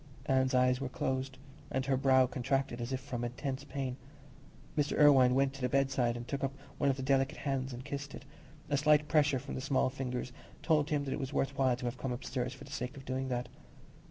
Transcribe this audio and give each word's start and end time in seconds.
Anne's 0.25 0.55
eyes 0.55 0.81
were 0.81 0.89
closed, 0.89 1.37
and 1.69 1.85
her 1.85 1.95
brow 1.95 2.25
contracted 2.25 2.81
as 2.81 2.91
if 2.91 2.99
from 2.99 3.23
intense 3.23 3.63
pain. 3.63 3.97
Mr. 4.75 4.97
Irwine 4.99 5.35
went 5.35 5.53
to 5.53 5.61
the 5.61 5.69
bedside 5.69 6.17
and 6.17 6.27
took 6.27 6.43
up 6.43 6.55
one 6.79 6.89
of 6.89 6.97
the 6.97 7.03
delicate 7.03 7.37
hands 7.37 7.71
and 7.71 7.85
kissed 7.85 8.15
it, 8.15 8.25
a 8.67 8.77
slight 8.77 9.07
pressure 9.07 9.37
from 9.37 9.53
the 9.53 9.61
small 9.61 9.91
fingers 9.91 10.31
told 10.63 10.89
him 10.89 11.03
that 11.05 11.13
it 11.13 11.19
was 11.19 11.33
worth 11.33 11.55
while 11.55 11.75
to 11.75 11.85
have 11.85 11.99
come 11.99 12.11
upstairs 12.11 12.51
for 12.51 12.63
the 12.63 12.71
sake 12.71 12.97
of 12.97 13.05
doing 13.05 13.27
that. 13.27 13.47